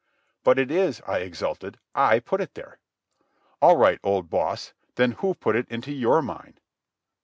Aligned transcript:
"But 0.43 0.57
it 0.57 0.71
is," 0.71 0.99
I 1.05 1.19
exulted. 1.19 1.77
"I 1.93 2.19
put 2.19 2.41
it 2.41 2.55
there." 2.55 2.79
"All 3.61 3.77
right, 3.77 3.99
old 4.03 4.31
boss. 4.31 4.73
Then 4.95 5.11
who 5.11 5.35
put 5.35 5.55
it 5.55 5.69
into 5.69 5.91
your 5.91 6.23
mind?" 6.23 6.59